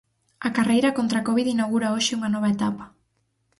[0.47, 2.85] A carreira contra a covid inaugura hoxe unha nova etapa.